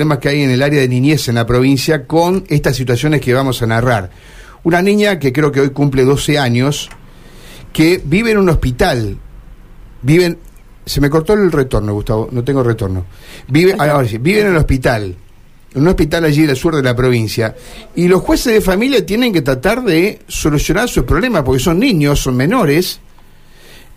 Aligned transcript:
problemas 0.00 0.18
que 0.18 0.30
hay 0.30 0.40
en 0.40 0.50
el 0.50 0.62
área 0.62 0.80
de 0.80 0.88
niñez 0.88 1.28
en 1.28 1.34
la 1.34 1.44
provincia 1.44 2.06
con 2.06 2.44
estas 2.48 2.74
situaciones 2.74 3.20
que 3.20 3.34
vamos 3.34 3.60
a 3.60 3.66
narrar. 3.66 4.08
Una 4.62 4.80
niña 4.80 5.18
que 5.18 5.30
creo 5.30 5.52
que 5.52 5.60
hoy 5.60 5.70
cumple 5.70 6.04
12 6.04 6.38
años, 6.38 6.88
que 7.70 8.00
vive 8.02 8.30
en 8.30 8.38
un 8.38 8.48
hospital, 8.48 9.18
vive 10.00 10.38
se 10.86 11.02
me 11.02 11.10
cortó 11.10 11.34
el 11.34 11.52
retorno, 11.52 11.92
Gustavo, 11.92 12.30
no 12.32 12.42
tengo 12.42 12.62
retorno. 12.62 13.04
Vive, 13.48 13.76
ahora 13.78 14.08
sí, 14.08 14.16
vive 14.16 14.40
en 14.40 14.46
el 14.46 14.56
hospital, 14.56 15.14
en 15.74 15.82
un 15.82 15.88
hospital 15.88 16.24
allí 16.24 16.46
del 16.46 16.56
sur 16.56 16.74
de 16.74 16.82
la 16.82 16.96
provincia, 16.96 17.54
y 17.94 18.08
los 18.08 18.22
jueces 18.22 18.54
de 18.54 18.62
familia 18.62 19.04
tienen 19.04 19.34
que 19.34 19.42
tratar 19.42 19.84
de 19.84 20.20
solucionar 20.28 20.88
sus 20.88 21.04
problemas, 21.04 21.42
porque 21.42 21.60
son 21.60 21.78
niños, 21.78 22.20
son 22.20 22.38
menores, 22.38 23.00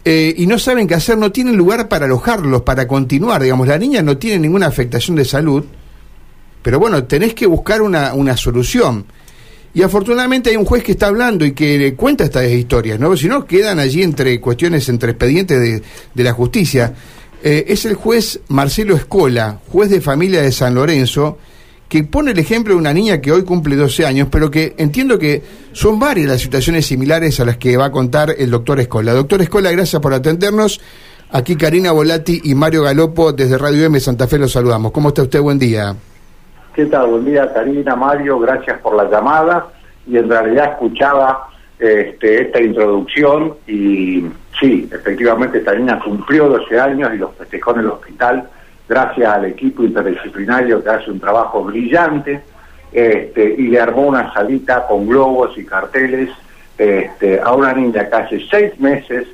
eh, 0.04 0.34
y 0.36 0.48
no 0.48 0.60
saben 0.60 0.86
qué 0.86 0.96
hacer, 0.96 1.18
no 1.18 1.32
tienen 1.32 1.56
lugar 1.56 1.88
para 1.88 2.08
alojarlos, 2.08 2.64
para 2.64 2.90
continuar. 2.90 3.42
Digamos, 3.42 3.70
la 3.70 3.78
niña 3.78 4.02
no 4.02 4.18
tiene 4.18 4.40
ninguna 4.40 4.68
afectación 4.68 5.16
de 5.16 5.24
salud, 5.24 5.64
pero 6.64 6.80
bueno, 6.80 7.04
tenés 7.04 7.36
que 7.36 7.45
buscar 7.45 7.84
una, 7.84 8.15
una 8.15 8.36
solución. 8.36 9.06
Y 9.75 9.82
afortunadamente 9.82 10.50
hay 10.50 10.56
un 10.56 10.65
juez 10.65 10.83
que 10.83 10.93
está 10.93 11.07
hablando 11.07 11.46
y 11.46 11.51
que 11.51 11.93
cuenta 11.96 12.24
estas 12.24 12.50
historias, 12.50 13.00
¿no? 13.00 13.15
Si 13.18 13.28
no, 13.28 13.46
quedan 13.46 13.79
allí 13.79 14.01
entre 14.01 14.39
cuestiones, 14.39 14.88
entre 14.88 15.11
expedientes 15.11 15.60
de, 15.60 15.83
de 16.14 16.24
la 16.24 16.32
justicia. 16.32 16.93
Eh, 17.43 17.65
es 17.68 17.83
el 17.86 17.96
juez 17.96 18.39
Marcelo 18.47 18.96
Escola, 18.96 19.60
juez 19.68 19.89
de 19.89 20.00
familia 20.00 20.41
de 20.41 20.52
San 20.52 20.75
Lorenzo, 20.75 21.38
que 21.89 22.04
pone 22.05 22.32
el 22.32 22.39
ejemplo 22.39 22.74
de 22.74 22.80
una 22.80 22.93
niña 22.93 23.19
que 23.19 23.32
hoy 23.32 23.43
cumple 23.43 23.75
12 23.75 24.05
años, 24.05 24.27
pero 24.32 24.50
que 24.50 24.75
entiendo 24.77 25.19
que 25.19 25.43
son 25.74 26.00
varias 26.00 26.27
las 26.30 26.41
situaciones 26.41 26.86
similares 26.86 27.39
a 27.39 27.46
las 27.46 27.57
que 27.57 27.75
va 27.75 27.86
a 27.86 27.91
contar 27.91 28.33
el 28.38 28.50
doctor 28.50 28.80
Escola. 28.80 29.11
Doctor 29.14 29.41
Escola, 29.41 29.71
gracias 29.71 30.02
por 30.02 30.14
atendernos. 30.14 30.80
Aquí 31.32 31.55
Karina 31.55 31.91
Volati 31.91 32.41
y 32.45 32.55
Mario 32.55 32.83
Galopo 32.83 33.33
desde 33.33 33.58
Radio 33.58 33.86
M 33.86 34.00
Santa 34.00 34.27
Fe 34.27 34.38
los 34.38 34.52
saludamos. 34.52 34.91
¿Cómo 34.91 35.09
está 35.09 35.23
usted? 35.23 35.41
Buen 35.41 35.59
día. 35.59 35.95
¿Qué 36.73 36.88
tal? 36.88 37.05
Buen 37.05 37.25
día, 37.25 37.53
Karina, 37.53 37.95
Mario, 37.95 38.39
gracias 38.39 38.80
por 38.80 38.95
la 38.95 39.08
llamada. 39.08 39.67
Y 40.07 40.17
en 40.17 40.27
realidad 40.27 40.71
escuchaba 40.71 41.47
este, 41.77 42.41
esta 42.41 42.59
introducción 42.59 43.53
y 43.67 44.25
sí, 44.59 44.89
efectivamente 44.91 45.59
esta 45.59 45.75
niña 45.75 45.99
cumplió 46.03 46.49
12 46.49 46.80
años 46.80 47.13
y 47.13 47.17
los 47.17 47.35
festejó 47.35 47.75
en 47.75 47.81
el 47.81 47.88
hospital 47.91 48.49
gracias 48.89 49.31
al 49.31 49.45
equipo 49.45 49.83
interdisciplinario 49.83 50.83
que 50.83 50.89
hace 50.89 51.11
un 51.11 51.19
trabajo 51.19 51.63
brillante 51.63 52.41
este, 52.91 53.53
y 53.55 53.67
le 53.67 53.80
armó 53.80 54.08
una 54.08 54.33
salita 54.33 54.87
con 54.87 55.08
globos 55.08 55.55
y 55.55 55.65
carteles 55.65 56.31
este, 56.75 57.39
a 57.39 57.53
una 57.53 57.71
niña 57.73 58.09
que 58.09 58.15
hace 58.15 58.47
seis 58.49 58.80
meses 58.80 59.27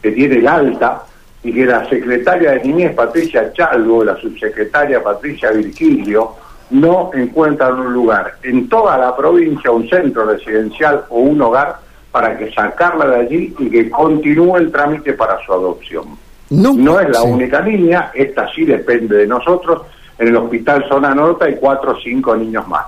que 0.00 0.12
tiene 0.12 0.36
el 0.36 0.48
alta 0.48 1.02
y 1.42 1.52
que 1.52 1.66
la 1.66 1.86
secretaria 1.90 2.52
de 2.52 2.64
niñez 2.64 2.94
Patricia 2.94 3.52
Chalvo, 3.52 4.02
la 4.02 4.16
subsecretaria 4.16 5.02
Patricia 5.02 5.50
Virgilio, 5.50 6.45
no 6.70 7.10
encuentran 7.14 7.78
un 7.78 7.92
lugar 7.92 8.34
en 8.42 8.68
toda 8.68 8.98
la 8.98 9.16
provincia, 9.16 9.70
un 9.70 9.88
centro 9.88 10.24
residencial 10.24 11.04
o 11.10 11.20
un 11.20 11.40
hogar 11.40 11.76
para 12.10 12.36
que 12.36 12.52
sacarla 12.52 13.06
de 13.06 13.16
allí 13.16 13.54
y 13.58 13.70
que 13.70 13.90
continúe 13.90 14.56
el 14.56 14.72
trámite 14.72 15.12
para 15.12 15.38
su 15.44 15.52
adopción. 15.52 16.04
No, 16.50 17.00
es 17.00 17.10
la 17.10 17.22
única 17.22 17.60
niña, 17.60 18.10
esta 18.14 18.48
sí 18.54 18.64
depende 18.64 19.16
de 19.16 19.26
nosotros. 19.26 19.82
En 20.18 20.28
el 20.28 20.36
Hospital 20.36 20.86
Zona 20.88 21.14
Norte 21.14 21.44
hay 21.44 21.56
cuatro 21.56 21.92
o 21.92 22.00
cinco 22.00 22.34
niños 22.36 22.66
más. 22.68 22.86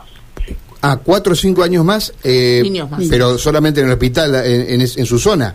Ah, 0.81 0.97
cuatro 1.03 1.33
o 1.33 1.37
cinco 1.37 1.63
años 1.63 1.85
más, 1.85 2.15
eh, 2.23 2.61
niños 2.63 2.91
más. 2.91 3.03
pero 3.11 3.37
solamente 3.37 3.81
en 3.81 3.87
el 3.87 3.93
hospital, 3.93 4.35
en, 4.45 4.87
su 4.87 5.19
zona. 5.19 5.55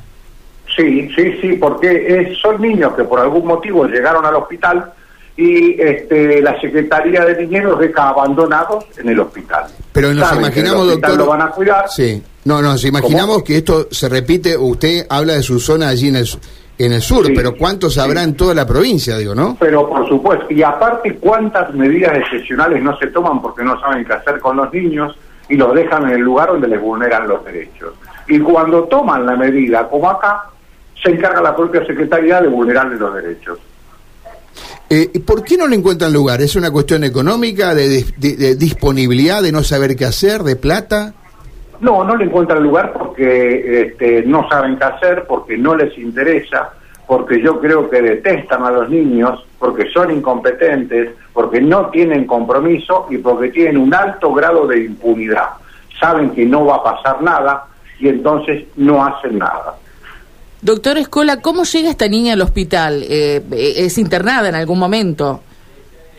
Sí, 0.75 1.09
sí, 1.15 1.37
sí, 1.41 1.53
porque 1.53 2.35
son 2.41 2.61
niños 2.61 2.93
que 2.93 3.03
por 3.03 3.19
algún 3.19 3.45
motivo 3.45 3.85
llegaron 3.85 4.25
al 4.25 4.35
hospital 4.35 4.91
y 5.35 5.81
este, 5.81 6.41
la 6.41 6.59
Secretaría 6.61 7.25
de 7.25 7.45
los 7.61 7.79
deja 7.79 8.09
abandonados 8.09 8.85
en 8.97 9.09
el 9.09 9.19
hospital. 9.19 9.65
Pero 9.91 10.13
nos 10.13 10.31
imaginamos, 10.35 10.87
doctor. 10.87 11.17
lo 11.17 11.25
van 11.27 11.41
a 11.41 11.49
cuidar. 11.49 11.89
Sí. 11.89 12.21
No, 12.45 12.61
nos 12.61 12.83
imaginamos 12.85 13.41
que 13.43 13.57
esto 13.57 13.87
se 13.89 14.09
repite. 14.09 14.57
Usted 14.57 15.05
habla 15.09 15.33
de 15.33 15.43
su 15.43 15.59
zona 15.59 15.87
allí 15.87 16.09
en 16.09 16.17
el 16.17 16.27
en 16.77 16.91
el 16.91 17.01
sur, 17.01 17.27
pero 17.35 17.55
¿cuántos 17.55 17.97
habrá 17.97 18.23
en 18.23 18.35
toda 18.35 18.53
la 18.55 18.65
provincia, 18.65 19.17
digo, 19.17 19.35
no? 19.35 19.57
Pero 19.59 19.87
por 19.87 20.07
supuesto, 20.07 20.47
y 20.49 20.63
aparte, 20.63 21.15
¿cuántas 21.17 21.73
medidas 21.73 22.17
excepcionales 22.17 22.81
no 22.81 22.97
se 22.97 23.07
toman 23.07 23.41
porque 23.41 23.63
no 23.63 23.79
saben 23.79 24.03
qué 24.03 24.13
hacer 24.13 24.39
con 24.39 24.57
los 24.57 24.73
niños 24.73 25.15
y 25.49 25.55
los 25.55 25.73
dejan 25.75 26.03
en 26.03 26.15
el 26.15 26.21
lugar 26.21 26.49
donde 26.49 26.67
les 26.67 26.81
vulneran 26.81 27.27
los 27.27 27.45
derechos? 27.45 27.93
Y 28.27 28.39
cuando 28.39 28.85
toman 28.85 29.25
la 29.25 29.35
medida, 29.35 29.87
como 29.87 30.09
acá, 30.09 30.45
se 31.01 31.11
encarga 31.11 31.41
la 31.41 31.55
propia 31.55 31.85
Secretaría 31.85 32.41
de 32.41 32.47
vulnerarles 32.47 32.99
los 32.99 33.13
derechos. 33.13 33.59
Eh, 34.89 35.19
¿Por 35.25 35.43
qué 35.43 35.57
no 35.57 35.67
le 35.67 35.75
encuentran 35.75 36.13
lugar? 36.13 36.41
¿Es 36.41 36.55
una 36.55 36.69
cuestión 36.69 37.03
económica, 37.03 37.73
de, 37.73 38.03
de 38.17 38.55
disponibilidad, 38.55 39.41
de 39.41 39.51
no 39.51 39.63
saber 39.63 39.95
qué 39.95 40.05
hacer, 40.05 40.43
de 40.43 40.55
plata? 40.55 41.13
No, 41.83 42.01
no 42.05 42.15
le 42.15 42.23
encuentran 42.23 42.63
lugar 42.63 42.93
porque 42.93 43.81
este, 43.81 44.23
no 44.23 44.47
saben 44.47 44.77
qué 44.77 44.85
hacer, 44.85 45.25
porque 45.27 45.57
no 45.57 45.75
les 45.75 45.97
interesa, 45.97 46.69
porque 47.05 47.41
yo 47.41 47.59
creo 47.59 47.89
que 47.89 48.01
detestan 48.01 48.63
a 48.63 48.71
los 48.71 48.89
niños, 48.89 49.45
porque 49.59 49.89
son 49.89 50.11
incompetentes, 50.11 51.09
porque 51.33 51.59
no 51.59 51.87
tienen 51.87 52.25
compromiso 52.25 53.07
y 53.09 53.17
porque 53.17 53.49
tienen 53.49 53.75
un 53.75 53.93
alto 53.93 54.33
grado 54.33 54.65
de 54.65 54.85
impunidad. 54.85 55.49
Saben 55.99 56.29
que 56.29 56.45
no 56.45 56.65
va 56.65 56.75
a 56.77 56.83
pasar 56.83 57.21
nada 57.21 57.65
y 57.99 58.07
entonces 58.07 58.63
no 58.77 59.03
hacen 59.03 59.39
nada. 59.39 59.75
Doctor 60.63 60.97
Escola, 60.97 61.41
¿cómo 61.41 61.65
llega 61.65 61.89
esta 61.89 62.07
niña 62.07 62.33
al 62.33 62.41
hospital? 62.41 63.03
Eh, 63.09 63.41
¿Es 63.51 63.97
internada 63.97 64.47
en 64.47 64.55
algún 64.55 64.79
momento? 64.79 65.41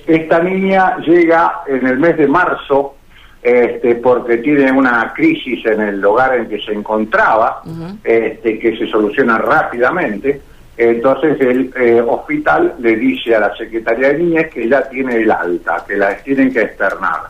Esta 0.07 0.39
niña 0.43 0.99
llega 0.99 1.63
en 1.67 1.87
el 1.87 1.99
mes 1.99 2.19
de 2.19 2.29
marzo 2.29 2.95
este, 3.43 3.95
porque 3.95 4.37
tiene 4.39 4.71
una 4.71 5.15
crisis 5.15 5.65
en 5.65 5.81
el 5.81 5.99
lugar 5.99 6.35
en 6.35 6.47
que 6.47 6.61
se 6.61 6.73
encontraba, 6.73 7.63
este, 8.05 8.59
que 8.59 8.77
se 8.77 8.87
soluciona 8.87 9.39
rápidamente. 9.39 10.43
Entonces 10.77 11.41
el 11.41 11.73
eh, 11.81 12.03
hospital 12.03 12.75
le 12.81 12.97
dice 12.97 13.35
a 13.35 13.41
la 13.41 13.57
Secretaría 13.57 14.09
de 14.09 14.19
Niñez 14.19 14.53
que 14.53 14.69
ya 14.69 14.83
tiene 14.91 15.23
el 15.23 15.31
alta, 15.31 15.83
que 15.89 15.97
la 15.97 16.19
tienen 16.19 16.53
que 16.53 16.61
externar. 16.61 17.21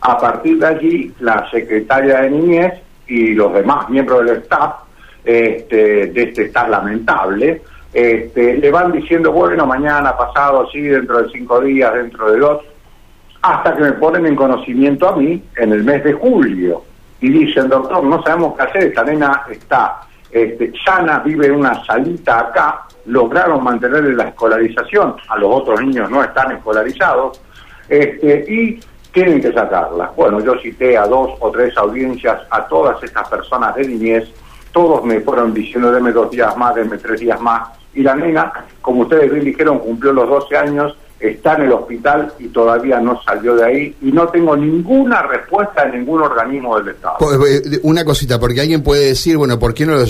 A 0.00 0.18
partir 0.18 0.58
de 0.58 0.66
allí, 0.66 1.12
la 1.20 1.46
Secretaria 1.50 2.22
de 2.22 2.30
Niñez 2.30 2.72
y 3.06 3.34
los 3.34 3.52
demás 3.52 3.90
miembros 3.90 4.24
del 4.24 4.38
staff 4.38 4.83
este, 5.24 6.06
de 6.06 6.22
este 6.22 6.44
staff 6.46 6.68
lamentable, 6.68 7.62
este, 7.92 8.58
le 8.58 8.70
van 8.70 8.92
diciendo, 8.92 9.32
bueno, 9.32 9.66
mañana, 9.66 10.16
pasado, 10.16 10.66
así, 10.68 10.80
dentro 10.80 11.22
de 11.22 11.30
cinco 11.30 11.60
días, 11.60 11.94
dentro 11.94 12.30
de 12.30 12.38
dos, 12.38 12.62
hasta 13.40 13.76
que 13.76 13.82
me 13.82 13.92
ponen 13.92 14.26
en 14.26 14.36
conocimiento 14.36 15.08
a 15.08 15.16
mí 15.16 15.42
en 15.56 15.72
el 15.72 15.84
mes 15.84 16.02
de 16.02 16.12
julio 16.14 16.82
y 17.20 17.30
dicen, 17.30 17.68
doctor, 17.68 18.02
no 18.02 18.22
sabemos 18.22 18.56
qué 18.56 18.62
hacer, 18.62 18.82
esta 18.84 19.04
nena 19.04 19.42
está 19.50 20.00
este, 20.30 20.72
sana, 20.84 21.20
vive 21.20 21.46
en 21.46 21.52
una 21.56 21.84
salita 21.84 22.40
acá, 22.40 22.82
lograron 23.06 23.62
mantenerle 23.62 24.14
la 24.14 24.24
escolarización, 24.24 25.16
a 25.28 25.38
los 25.38 25.50
otros 25.50 25.80
niños 25.80 26.10
no 26.10 26.24
están 26.24 26.52
escolarizados, 26.52 27.40
este, 27.88 28.44
y 28.48 28.80
tienen 29.12 29.40
que 29.40 29.52
sacarla. 29.52 30.10
Bueno, 30.16 30.40
yo 30.40 30.58
cité 30.58 30.98
a 30.98 31.06
dos 31.06 31.32
o 31.38 31.50
tres 31.50 31.76
audiencias 31.76 32.40
a 32.50 32.66
todas 32.66 33.00
estas 33.02 33.28
personas 33.28 33.74
de 33.76 33.86
niñez, 33.86 34.28
todos 34.74 35.04
me 35.04 35.20
fueron 35.20 35.54
diciendo, 35.54 35.90
deme 35.92 36.12
dos 36.12 36.30
días 36.30 36.54
más, 36.56 36.74
deme 36.74 36.98
tres 36.98 37.20
días 37.20 37.40
más, 37.40 37.68
y 37.94 38.02
la 38.02 38.14
nena, 38.14 38.52
como 38.82 39.02
ustedes 39.02 39.32
bien 39.32 39.44
dijeron, 39.44 39.78
cumplió 39.78 40.12
los 40.12 40.28
12 40.28 40.56
años 40.56 40.96
está 41.20 41.54
en 41.54 41.62
el 41.62 41.72
hospital 41.72 42.32
y 42.38 42.48
todavía 42.48 43.00
no 43.00 43.20
salió 43.22 43.56
de 43.56 43.64
ahí 43.64 43.96
y 44.02 44.12
no 44.12 44.28
tengo 44.28 44.56
ninguna 44.56 45.22
respuesta 45.22 45.86
de 45.86 45.98
ningún 45.98 46.20
organismo 46.20 46.78
del 46.78 46.94
Estado. 46.94 47.16
Eh, 47.46 47.80
una 47.82 48.04
cosita, 48.04 48.38
porque 48.38 48.60
alguien 48.60 48.82
puede 48.82 49.06
decir, 49.06 49.36
bueno, 49.36 49.58
¿por 49.58 49.72
qué 49.72 49.86
no, 49.86 50.04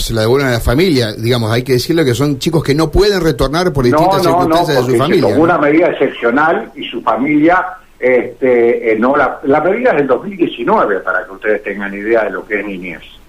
se 0.00 0.14
la 0.14 0.22
devuelven 0.22 0.48
a 0.48 0.52
la 0.52 0.60
familia? 0.60 1.12
Digamos, 1.12 1.52
hay 1.52 1.62
que 1.62 1.74
decirle 1.74 2.04
que 2.04 2.14
son 2.14 2.38
chicos 2.38 2.64
que 2.64 2.74
no 2.74 2.90
pueden 2.90 3.20
retornar 3.22 3.72
por 3.72 3.84
distintas 3.84 4.22
circunstancias 4.22 4.86
de 4.86 4.92
su 4.92 4.98
familia. 4.98 5.36
una 5.36 5.58
medida 5.58 5.88
excepcional 5.88 6.72
y 6.74 6.88
su 6.88 7.00
familia, 7.02 7.64
este, 7.98 8.92
eh, 8.92 8.98
no 8.98 9.14
la, 9.16 9.40
la 9.44 9.60
medida 9.60 9.90
es 9.90 9.98
del 9.98 10.06
2019, 10.08 11.00
para 11.00 11.24
que 11.26 11.32
ustedes 11.32 11.62
tengan 11.62 11.94
idea 11.94 12.24
de 12.24 12.30
lo 12.30 12.44
que 12.44 12.60
es 12.60 12.66
niñez. 12.66 13.19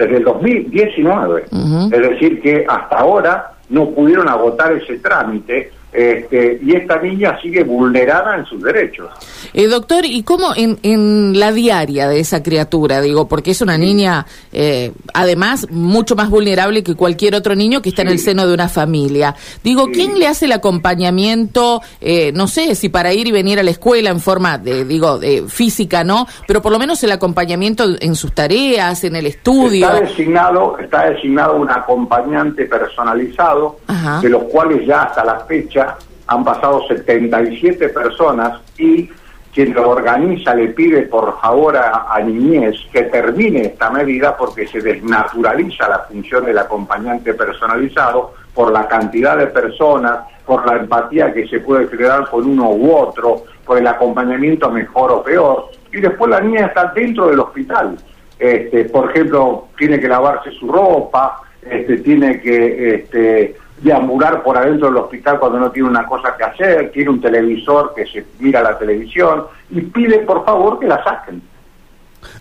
Desde 0.00 0.16
el 0.16 0.24
2019. 0.24 1.44
Es 1.92 2.00
decir, 2.00 2.40
que 2.40 2.64
hasta 2.66 2.98
ahora 2.98 3.52
no 3.68 3.90
pudieron 3.90 4.28
agotar 4.30 4.72
ese 4.72 4.98
trámite 4.98 5.70
este, 5.92 6.60
y 6.62 6.76
esta 6.76 7.00
niña 7.00 7.36
sigue 7.42 7.64
vulnerada 7.64 8.36
en 8.36 8.46
sus 8.46 8.62
derechos. 8.62 9.10
Eh, 9.52 9.66
doctor, 9.66 10.04
¿y 10.04 10.22
cómo 10.22 10.54
en, 10.56 10.78
en, 10.82 11.38
la 11.38 11.50
diaria 11.52 12.08
de 12.08 12.20
esa 12.20 12.42
criatura? 12.42 13.00
Digo, 13.00 13.26
porque 13.26 13.50
es 13.50 13.60
una 13.60 13.76
niña, 13.76 14.26
eh, 14.52 14.92
además, 15.14 15.66
mucho 15.70 16.14
más 16.14 16.30
vulnerable 16.30 16.84
que 16.84 16.94
cualquier 16.94 17.34
otro 17.34 17.56
niño 17.56 17.82
que 17.82 17.88
está 17.88 18.02
en 18.02 18.08
el 18.08 18.20
seno 18.20 18.46
de 18.46 18.54
una 18.54 18.68
familia. 18.68 19.34
Digo, 19.64 19.88
¿quién 19.92 20.18
le 20.18 20.28
hace 20.28 20.44
el 20.44 20.52
acompañamiento? 20.52 21.82
Eh, 22.00 22.30
no 22.34 22.46
sé 22.46 22.76
si 22.76 22.88
para 22.88 23.12
ir 23.12 23.26
y 23.26 23.32
venir 23.32 23.58
a 23.58 23.64
la 23.64 23.70
escuela 23.70 24.10
en 24.10 24.20
forma, 24.20 24.58
de, 24.58 24.84
digo, 24.84 25.18
de 25.18 25.44
física, 25.48 26.04
¿no? 26.04 26.26
Pero 26.46 26.62
por 26.62 26.70
lo 26.70 26.78
menos 26.78 27.02
el 27.02 27.10
acompañamiento 27.10 27.84
en 28.00 28.14
sus 28.14 28.32
tareas, 28.32 29.02
en 29.02 29.16
el 29.16 29.26
estudio. 29.26 29.88
Está 29.88 30.00
designado, 30.00 30.78
está 30.78 31.10
designado 31.10 31.56
un 31.56 31.70
acompañante 31.70 32.66
personalizado, 32.66 33.80
de 34.22 34.28
los 34.28 34.44
cuales 34.44 34.86
ya 34.86 35.02
hasta 35.02 35.24
la 35.24 35.40
fecha 35.40 35.79
han 36.26 36.44
pasado 36.44 36.86
77 36.86 37.88
personas 37.88 38.60
y 38.78 39.10
quien 39.52 39.74
lo 39.74 39.90
organiza 39.90 40.54
le 40.54 40.68
pide 40.68 41.02
por 41.02 41.40
favor 41.40 41.76
a, 41.76 42.06
a, 42.12 42.20
Niñez 42.20 42.76
que 42.92 43.02
termine 43.02 43.62
esta 43.62 43.90
medida 43.90 44.36
porque 44.36 44.66
se 44.68 44.80
desnaturaliza 44.80 45.88
la 45.88 45.98
función 46.00 46.44
del 46.44 46.58
acompañante 46.58 47.34
personalizado 47.34 48.32
por 48.54 48.72
la 48.72 48.86
cantidad 48.86 49.36
de 49.36 49.46
personas, 49.46 50.20
por 50.46 50.66
la 50.66 50.76
empatía 50.76 51.32
que 51.32 51.48
se 51.48 51.60
puede 51.60 51.88
crear 51.88 52.28
con 52.28 52.46
uno 52.46 52.70
u 52.70 52.94
otro, 52.94 53.44
por 53.64 53.78
el 53.78 53.86
acompañamiento 53.86 54.70
mejor 54.70 55.12
o 55.12 55.22
peor. 55.22 55.70
Y 55.92 56.00
después 56.00 56.30
la 56.30 56.40
niña 56.40 56.66
está 56.66 56.92
dentro 56.94 57.28
del 57.28 57.40
hospital. 57.40 57.96
Este, 58.38 58.84
por 58.86 59.10
ejemplo, 59.10 59.68
tiene 59.76 60.00
que 60.00 60.08
lavarse 60.08 60.50
su 60.52 60.70
ropa, 60.70 61.42
este, 61.62 61.98
tiene 61.98 62.40
que 62.40 62.94
este, 62.94 63.56
deambular 63.82 64.42
por 64.42 64.56
adentro 64.56 64.88
del 64.88 64.98
hospital 64.98 65.38
cuando 65.38 65.58
no 65.58 65.70
tiene 65.70 65.88
una 65.88 66.06
cosa 66.06 66.36
que 66.36 66.44
hacer, 66.44 66.90
tiene 66.92 67.10
un 67.10 67.20
televisor 67.20 67.94
que 67.94 68.06
se 68.06 68.24
mira 68.38 68.62
la 68.62 68.78
televisión 68.78 69.44
y 69.70 69.80
pide 69.80 70.18
por 70.20 70.44
favor 70.44 70.78
que 70.78 70.86
la 70.86 71.02
saquen. 71.02 71.42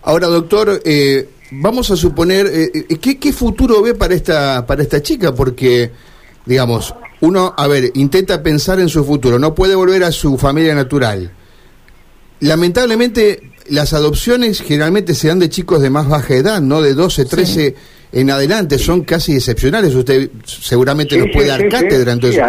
Ahora, 0.04 0.28
doctor, 0.28 0.82
eh, 0.84 1.30
vamos 1.52 1.90
a 1.92 1.96
suponer, 1.96 2.48
eh, 2.48 2.72
eh, 2.74 2.98
¿qué, 2.98 3.18
¿qué, 3.18 3.32
futuro 3.32 3.82
ve 3.82 3.96
para 3.96 4.14
esta, 4.14 4.66
para 4.66 4.82
esta 4.82 5.02
chica? 5.02 5.34
Porque, 5.34 5.92
digamos, 6.46 6.94
uno, 7.22 7.54
a 7.58 7.68
ver, 7.68 7.92
intenta 7.96 8.44
pensar 8.44 8.80
en 8.80 8.90
su 8.90 9.06
futuro, 9.06 9.40
no 9.40 9.56
puede 9.56 9.76
volver 9.76 10.04
a 10.04 10.12
su 10.12 10.38
familia 10.38 10.76
natural. 10.76 11.32
Lamentablemente, 12.42 13.52
las 13.70 13.94
adopciones 13.94 14.62
generalmente 14.62 15.16
se 15.16 15.30
dan 15.30 15.40
de 15.40 15.50
chicos 15.50 15.82
de 15.82 15.90
más 15.90 16.08
baja 16.10 16.34
edad, 16.34 16.62
¿no? 16.62 16.82
De 16.82 16.94
12, 16.94 17.26
13 17.26 17.70
sí. 17.70 17.76
En 18.12 18.32
adelante, 18.32 18.78
son 18.78 19.04
casi 19.04 19.36
excepcionales. 19.36 19.94
Usted 19.94 20.30
seguramente 20.44 21.16
sí, 21.16 21.22
nos 21.22 21.30
puede 21.32 21.52
sí, 21.52 21.52
dar 21.52 21.70
cátedra. 21.70 22.12
Entonces, 22.14 22.44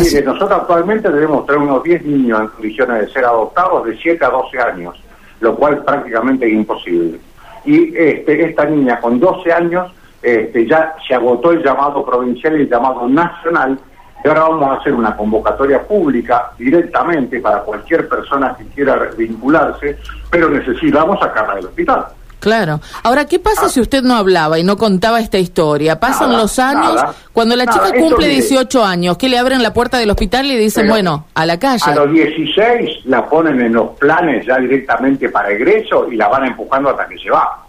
mire, 0.00 0.22
nosotros 0.22 0.60
actualmente 0.60 1.10
debemos 1.10 1.46
tener 1.46 1.60
unos 1.60 1.82
10 1.82 2.04
niños 2.04 2.40
en 2.40 2.46
condiciones 2.48 3.06
de 3.06 3.12
ser 3.12 3.24
adoptados 3.24 3.84
de 3.86 3.96
7 3.98 4.24
a 4.24 4.28
12 4.28 4.58
años, 4.58 5.02
lo 5.40 5.54
cual 5.56 5.84
prácticamente 5.84 6.46
es 6.46 6.52
imposible. 6.52 7.18
Y 7.64 7.96
este, 7.96 8.46
esta 8.46 8.64
niña 8.64 9.00
con 9.00 9.20
12 9.20 9.52
años 9.52 9.92
este, 10.22 10.66
ya 10.66 10.94
se 11.06 11.14
agotó 11.14 11.52
el 11.52 11.62
llamado 11.62 12.04
provincial 12.04 12.56
y 12.56 12.62
el 12.62 12.70
llamado 12.70 13.08
nacional 13.08 13.78
y 14.24 14.28
ahora 14.28 14.42
vamos 14.42 14.68
a 14.68 14.80
hacer 14.80 14.94
una 14.94 15.16
convocatoria 15.16 15.82
pública 15.82 16.52
directamente 16.56 17.40
para 17.40 17.60
cualquier 17.60 18.08
persona 18.08 18.54
que 18.56 18.64
quiera 18.66 19.10
vincularse, 19.16 19.98
pero 20.30 20.48
necesitamos 20.48 21.18
sacarla 21.18 21.56
del 21.56 21.66
hospital. 21.66 22.06
Claro. 22.42 22.80
Ahora, 23.04 23.26
¿qué 23.26 23.38
pasa 23.38 23.66
ah. 23.66 23.68
si 23.68 23.80
usted 23.80 24.02
no 24.02 24.16
hablaba 24.16 24.58
y 24.58 24.64
no 24.64 24.76
contaba 24.76 25.20
esta 25.20 25.38
historia? 25.38 26.00
Pasan 26.00 26.30
nada, 26.30 26.42
los 26.42 26.58
años, 26.58 26.94
nada, 26.96 27.14
cuando 27.32 27.54
la 27.54 27.66
nada, 27.66 27.86
chica 27.86 28.00
cumple 28.00 28.26
mire, 28.26 28.40
18 28.40 28.84
años, 28.84 29.16
¿qué 29.16 29.28
le 29.28 29.38
abren 29.38 29.62
la 29.62 29.72
puerta 29.72 29.96
del 29.98 30.10
hospital 30.10 30.46
y 30.46 30.48
le 30.48 30.58
dicen, 30.58 30.82
pero 30.82 30.94
bueno, 30.94 31.26
a 31.34 31.46
la 31.46 31.60
calle? 31.60 31.84
A 31.84 31.94
los 31.94 32.12
16 32.12 33.04
la 33.04 33.24
ponen 33.28 33.60
en 33.60 33.74
los 33.74 33.90
planes 33.90 34.44
ya 34.44 34.58
directamente 34.58 35.28
para 35.28 35.50
egreso 35.50 36.10
y 36.10 36.16
la 36.16 36.26
van 36.26 36.46
empujando 36.46 36.90
hasta 36.90 37.06
que 37.06 37.16
se 37.16 37.30
va. 37.30 37.64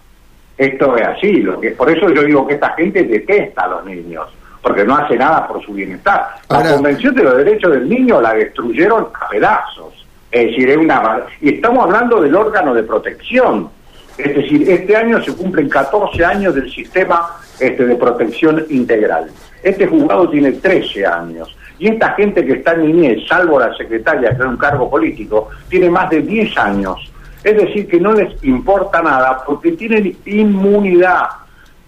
Esto 0.57 0.97
es 0.97 1.07
así, 1.07 1.33
lo 1.33 1.59
que 1.61 1.69
por 1.71 1.91
eso 1.91 2.09
yo 2.09 2.23
digo 2.23 2.47
que 2.47 2.55
esta 2.55 2.73
gente 2.73 3.03
detesta 3.03 3.65
a 3.65 3.67
los 3.67 3.85
niños 3.85 4.27
porque 4.63 4.83
no 4.83 4.95
hace 4.95 5.15
nada 5.17 5.47
por 5.47 5.63
su 5.63 5.73
bienestar. 5.73 6.29
La 6.49 6.57
Ahora- 6.57 6.73
Convención 6.73 7.13
de 7.13 7.23
los 7.23 7.37
Derechos 7.37 7.73
del 7.73 7.87
Niño 7.87 8.19
la 8.21 8.33
destruyeron 8.33 9.09
a 9.21 9.27
pedazos. 9.27 9.93
Es 10.31 10.47
decir, 10.47 10.67
es 10.67 10.77
una 10.77 11.25
y 11.41 11.55
estamos 11.55 11.83
hablando 11.83 12.19
del 12.19 12.35
órgano 12.35 12.73
de 12.73 12.81
protección. 12.81 13.69
Es 14.17 14.35
decir, 14.35 14.69
este 14.69 14.95
año 14.95 15.23
se 15.23 15.33
cumplen 15.35 15.69
14 15.69 16.23
años 16.23 16.53
del 16.53 16.71
sistema 16.71 17.37
este, 17.59 17.85
de 17.85 17.95
protección 17.95 18.63
integral. 18.69 19.29
Este 19.63 19.87
juzgado 19.87 20.29
tiene 20.29 20.51
13 20.51 21.05
años. 21.05 21.55
Y 21.79 21.87
esta 21.87 22.11
gente 22.13 22.45
que 22.45 22.53
está 22.53 22.73
en 22.73 22.85
niñez, 22.85 23.27
salvo 23.27 23.59
la 23.59 23.75
secretaria, 23.75 24.29
que 24.29 24.43
es 24.43 24.47
un 24.47 24.57
cargo 24.57 24.89
político, 24.89 25.49
tiene 25.67 25.89
más 25.89 26.09
de 26.09 26.21
10 26.21 26.57
años. 26.57 27.11
Es 27.43 27.57
decir, 27.57 27.87
que 27.87 27.99
no 27.99 28.13
les 28.13 28.41
importa 28.43 29.01
nada 29.01 29.43
porque 29.45 29.71
tienen 29.73 30.15
inmunidad, 30.25 31.23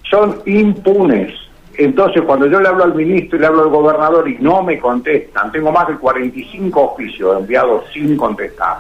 son 0.10 0.42
impunes. 0.46 1.34
Entonces, 1.78 2.24
cuando 2.24 2.48
yo 2.48 2.60
le 2.60 2.68
hablo 2.68 2.86
al 2.86 2.96
ministro 2.96 3.38
y 3.38 3.42
le 3.42 3.48
hablo 3.48 3.64
al 3.64 3.70
gobernador 3.70 4.28
y 4.28 4.38
no 4.40 4.64
me 4.64 4.80
contestan, 4.80 5.52
tengo 5.52 5.72
más 5.72 5.88
de 5.88 5.96
45 5.96 6.82
oficios 6.82 7.38
enviados 7.38 7.86
sin 7.94 8.18
contestar. 8.18 8.78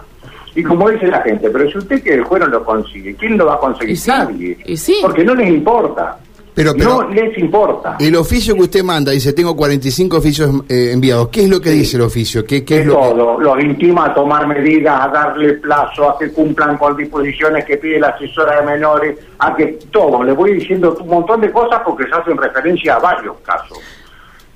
Y 0.56 0.64
como 0.64 0.90
dice 0.90 1.08
la 1.08 1.22
gente, 1.22 1.50
pero 1.50 1.70
si 1.70 1.78
usted 1.78 2.02
que 2.02 2.14
el 2.14 2.24
juez 2.24 2.42
no 2.42 2.48
lo 2.48 2.64
consigue, 2.64 3.14
¿quién 3.16 3.38
lo 3.38 3.46
va 3.48 3.56
a 3.56 3.60
conseguir? 3.60 3.94
Y 3.94 3.98
sí, 3.98 4.10
Nadie. 4.10 4.58
y 4.66 4.78
sí. 4.78 4.98
Porque 5.02 5.24
no 5.24 5.36
les 5.36 5.50
importa. 5.50 6.18
Pero- 6.54 6.72
pero- 6.74 7.04
no 7.04 7.10
les 7.10 7.38
importa. 7.38 7.98
El 8.00 8.16
oficio 8.16 8.56
que 8.56 8.62
usted 8.62 8.82
manda 8.82 9.12
dice, 9.12 9.34
tengo 9.34 9.54
45 9.58 10.16
oficios 10.16 10.50
eh, 10.70 10.92
enviados. 10.94 11.28
¿Qué 11.28 11.44
es 11.44 11.50
lo 11.50 11.60
que 11.60 11.72
dice 11.72 11.98
el 11.98 12.04
oficio? 12.04 12.46
¿Qué, 12.46 12.64
qué 12.64 12.76
de 12.76 12.82
es 12.84 12.88
lo 12.88 12.94
que- 13.02 13.10
todo, 13.10 13.40
los 13.42 13.60
intima 13.62 14.06
a 14.06 14.14
tomar 14.14 14.48
medidas, 14.48 14.98
a 15.02 15.10
darle 15.10 15.56
plazo, 15.56 16.12
a 16.12 16.18
que 16.18 16.32
cumplan 16.32 16.78
con 16.78 16.96
disposiciones 16.96 17.66
que 17.66 17.76
pide 17.76 18.00
la 18.00 18.08
asesora 18.08 18.62
de 18.62 18.68
menores, 18.68 19.20
a 19.40 19.54
que 19.54 19.78
todo. 19.92 20.24
Le 20.24 20.32
voy 20.32 20.54
diciendo 20.54 20.96
un 21.02 21.10
montón 21.10 21.42
de 21.42 21.52
cosas 21.52 21.82
porque 21.84 22.06
se 22.06 22.16
hacen 22.16 22.38
referencia 22.38 22.96
a 22.96 23.00
varios 23.00 23.36
casos. 23.44 23.78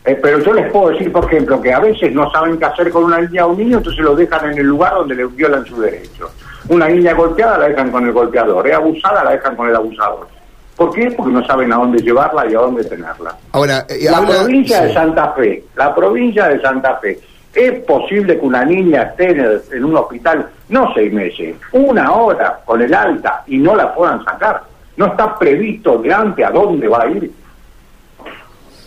Eh, 0.09 0.19
pero 0.21 0.39
yo 0.39 0.53
les 0.53 0.71
puedo 0.71 0.89
decir, 0.89 1.11
por 1.11 1.25
ejemplo, 1.25 1.61
que 1.61 1.71
a 1.71 1.79
veces 1.79 2.13
no 2.13 2.31
saben 2.31 2.57
qué 2.57 2.65
hacer 2.65 2.89
con 2.89 3.03
una 3.03 3.21
niña 3.21 3.45
o 3.45 3.51
un 3.51 3.57
niño, 3.59 3.77
entonces 3.77 4.01
lo 4.03 4.15
dejan 4.15 4.51
en 4.53 4.57
el 4.57 4.65
lugar 4.65 4.93
donde 4.95 5.13
le 5.15 5.25
violan 5.27 5.63
su 5.65 5.79
derecho. 5.79 6.31
Una 6.67 6.87
niña 6.87 7.13
golpeada 7.13 7.57
la 7.59 7.69
dejan 7.69 7.91
con 7.91 8.05
el 8.05 8.11
golpeador, 8.11 8.67
es 8.67 8.73
abusada 8.75 9.23
la 9.23 9.31
dejan 9.31 9.55
con 9.55 9.69
el 9.69 9.75
abusador. 9.75 10.27
¿Por 10.75 10.91
qué? 10.93 11.11
Porque 11.11 11.31
no 11.31 11.45
saben 11.45 11.71
a 11.73 11.75
dónde 11.75 12.01
llevarla 12.01 12.45
y 12.49 12.55
a 12.55 12.59
dónde 12.59 12.83
tenerla. 12.85 13.35
Ahora, 13.51 13.85
eh, 13.89 14.07
La 14.09 14.17
habla- 14.17 14.39
provincia 14.39 14.81
de. 14.81 14.93
Santa 14.93 15.31
Fe, 15.33 15.63
la 15.75 15.93
provincia 15.93 16.47
de 16.47 16.59
Santa 16.61 16.95
Fe, 16.97 17.19
¿es 17.53 17.79
posible 17.85 18.39
que 18.39 18.45
una 18.45 18.63
niña 18.65 19.03
esté 19.03 19.31
en, 19.31 19.39
el- 19.41 19.61
en 19.73 19.83
un 19.85 19.95
hospital, 19.97 20.47
no 20.69 20.91
seis 20.95 21.11
meses, 21.13 21.55
una 21.73 22.13
hora 22.13 22.59
con 22.65 22.81
el 22.81 22.93
alta 22.93 23.43
y 23.47 23.57
no 23.57 23.75
la 23.75 23.93
puedan 23.93 24.23
sacar? 24.23 24.63
No 24.97 25.05
está 25.07 25.37
previsto 25.37 25.97
de 25.99 26.11
antes 26.13 26.45
a 26.45 26.49
dónde 26.51 26.87
va 26.87 27.03
a 27.03 27.07
ir. 27.09 27.29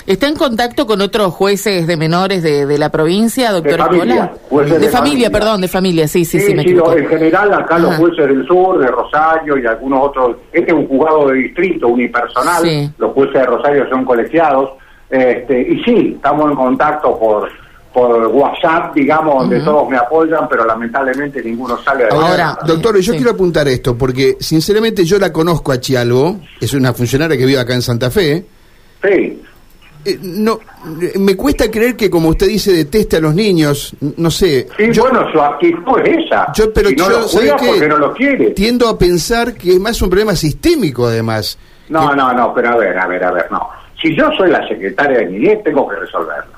¿Está 0.06 0.26
en 0.28 0.34
contacto 0.37 0.87
con 0.87 1.00
otros 1.00 1.32
jueces 1.34 1.87
de 1.87 1.96
menores 1.96 2.43
de, 2.43 2.66
de 2.66 2.78
la 2.78 2.90
provincia, 2.90 3.52
doctor 3.52 3.78
familia, 3.78 4.14
Escola? 4.25 4.32
jueces 4.49 4.72
de, 4.72 4.78
de 4.78 4.88
familia, 4.88 4.99
familia. 5.28 5.31
perdón, 5.31 5.60
de 5.60 5.69
familia, 5.69 6.08
sí, 6.08 6.25
sí, 6.25 6.40
sí, 6.40 6.54
me 6.54 6.62
sí, 6.62 6.70
equivoqué. 6.70 6.99
en 7.00 7.08
general 7.08 7.54
acá 7.54 7.78
los 7.78 7.94
jueces 7.96 8.26
del 8.26 8.46
sur, 8.46 8.78
de 8.78 8.87
Rosario 8.88 9.58
y 9.58 9.66
algunos 9.66 10.08
otros, 10.08 10.37
este 10.52 10.70
es 10.72 10.76
un 10.76 10.88
juzgado 10.88 11.28
de 11.28 11.34
distrito 11.37 11.88
unipersonal, 11.88 12.62
Sí. 12.62 12.90
los 12.99 13.12
jueces 13.12 13.34
de 13.34 13.44
Rosario 13.46 13.88
son 13.88 14.04
colegiados, 14.04 14.70
este, 15.08 15.60
y 15.60 15.82
sí, 15.84 16.12
estamos 16.16 16.50
en 16.50 16.56
contacto 16.56 17.19
por 17.19 17.49
por 17.93 18.26
WhatsApp, 18.28 18.94
digamos, 18.94 19.40
donde 19.40 19.60
todos 19.60 19.87
me 19.87 19.99
apoyan, 19.99 20.49
pero 20.49 20.64
lamentablemente 20.64 21.43
ninguno 21.43 21.76
sale 21.82 22.04
de 22.04 22.10
Ahora, 22.10 22.26
Ahora, 22.49 22.58
doctor, 22.66 22.96
yo 22.99 23.12
sí. 23.12 23.19
quiero 23.19 23.32
apuntar 23.32 23.69
esto, 23.69 23.99
porque 23.99 24.38
sinceramente 24.40 25.04
yo 25.04 25.18
la 25.18 25.30
conozco 25.30 25.73
a 25.73 25.78
Chialvo, 25.78 26.38
es 26.59 26.73
una 26.73 26.94
funcionaria 26.94 27.37
que 27.37 27.44
vive 27.44 27.61
acá 27.61 27.75
en 27.75 27.82
Santa 27.82 28.11
Fe. 28.11 28.47
Sí, 29.04 29.42
Eh, 30.04 30.18
no, 30.21 30.59
eh, 31.00 31.12
me 31.18 31.37
cuesta 31.37 31.71
creer 31.71 31.97
que, 31.97 32.11
como 32.11 32.30
usted 32.30 32.49
dice, 32.49 32.73
deteste 32.73 33.18
a 33.18 33.21
los 33.21 33.35
niños. 33.35 33.94
No 34.16 34.30
sé. 34.30 34.66
sí 34.76 34.90
yo, 34.92 35.02
bueno, 35.02 35.30
su 35.30 35.40
actitud 35.40 35.99
es 36.04 36.26
esa. 36.26 36.52
yo- 36.54 36.73
pero 36.73 36.88
si 36.88 36.97
no 36.97 37.09
yo, 37.09 37.18
lo 37.21 37.28
¿sabe 37.28 37.44
cuida 37.44 37.56
qué? 37.56 37.66
porque 37.68 37.88
no 37.88 37.99
lo 37.99 38.12
quiere. 38.14 38.50
tiendo 38.50 38.88
a 38.88 38.99
pensar 38.99 39.54
que 39.54 39.71
es 39.75 39.80
más 39.80 40.00
un 40.02 40.11
problema 40.11 40.35
sistémico, 40.35 41.06
además. 41.06 41.59
No, 41.88 42.11
Que- 42.11 42.16
no, 42.16 42.32
no, 42.32 42.52
pero 42.54 42.71
a 42.71 42.76
ver, 42.76 42.99
a 42.99 43.06
ver, 43.06 43.23
a 43.25 43.30
ver, 43.30 43.47
no. 43.52 43.68
Si 44.00 44.16
yo 44.16 44.30
soy 44.37 44.50
la 44.50 44.66
secretaria 44.66 45.18
de 45.18 45.26
niñez, 45.26 45.62
tengo 45.62 45.87
que 45.88 45.97
resolverlo. 45.97 46.52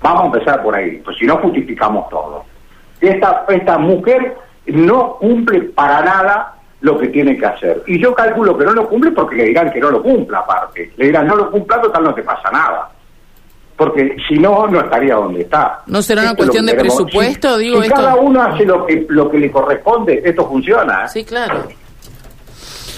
Vamos 0.00 0.22
a 0.22 0.26
empezar 0.26 0.62
por 0.62 0.74
ahí, 0.74 1.00
pues 1.04 1.16
si 1.18 1.26
no 1.26 1.36
justificamos 1.38 2.08
todo. 2.08 2.44
Esta, 3.00 3.44
esta 3.48 3.76
mujer 3.78 4.36
no 4.66 5.16
cumple 5.20 5.60
para 5.62 6.02
nada 6.02 6.57
lo 6.80 6.98
que 6.98 7.08
tiene 7.08 7.36
que 7.36 7.46
hacer. 7.46 7.82
Y 7.86 8.00
yo 8.00 8.14
calculo 8.14 8.56
que 8.56 8.64
no 8.64 8.72
lo 8.72 8.88
cumple 8.88 9.10
porque 9.12 9.36
le 9.36 9.44
dirán 9.46 9.70
que 9.72 9.80
no 9.80 9.90
lo 9.90 10.02
cumpla 10.02 10.38
aparte. 10.38 10.92
Le 10.96 11.06
dirán, 11.06 11.26
no 11.26 11.34
lo 11.36 11.50
cumpla, 11.50 11.80
total 11.80 12.04
no 12.04 12.14
te 12.14 12.22
pasa 12.22 12.50
nada. 12.52 12.90
Porque 13.76 14.16
si 14.28 14.34
no, 14.38 14.66
no 14.66 14.80
estaría 14.80 15.14
donde 15.14 15.42
está. 15.42 15.82
¿No 15.86 16.02
será 16.02 16.22
una 16.22 16.30
Esto 16.30 16.38
cuestión 16.42 16.66
de 16.66 16.72
queremos. 16.76 16.96
presupuesto? 16.96 17.56
Si- 17.58 17.62
Digo, 17.64 17.80
si 17.80 17.86
esto- 17.86 17.94
cada 18.00 18.16
uno 18.16 18.42
hace 18.42 18.64
lo 18.64 18.84
que, 18.86 19.06
lo 19.08 19.30
que 19.30 19.38
le 19.38 19.50
corresponde, 19.50 20.20
esto 20.24 20.48
funciona. 20.48 21.04
¿eh? 21.04 21.08
Sí, 21.12 21.24
claro. 21.24 21.62